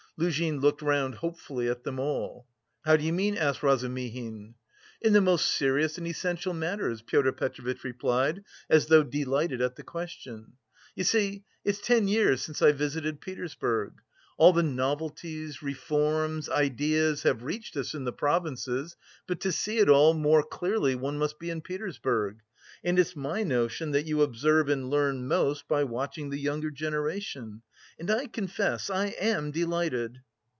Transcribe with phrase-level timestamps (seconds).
[0.17, 2.45] Luzhin looked round hopefully at them all.
[2.85, 4.53] "How do you mean?" asked Razumihin.
[5.01, 9.83] "In the most serious and essential matters," Pyotr Petrovitch replied, as though delighted at the
[9.83, 10.53] question.
[10.95, 13.93] "You see, it's ten years since I visited Petersburg.
[14.37, 18.95] All the novelties, reforms, ideas have reached us in the provinces,
[19.25, 22.41] but to see it all more clearly one must be in Petersburg.
[22.83, 27.61] And it's my notion that you observe and learn most by watching the younger generation.
[27.99, 30.21] And I confess I am delighted..."